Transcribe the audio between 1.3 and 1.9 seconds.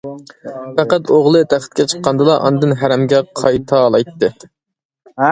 تەختكە